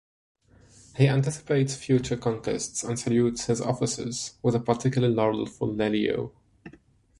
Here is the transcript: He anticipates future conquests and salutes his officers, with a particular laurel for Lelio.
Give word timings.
He 0.97 1.07
anticipates 1.07 1.75
future 1.75 2.17
conquests 2.17 2.83
and 2.83 2.97
salutes 2.99 3.45
his 3.45 3.61
officers, 3.61 4.33
with 4.41 4.55
a 4.55 4.59
particular 4.59 5.07
laurel 5.07 5.45
for 5.45 5.67
Lelio. 5.67 6.31